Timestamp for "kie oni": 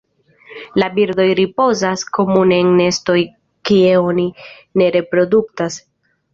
3.73-4.29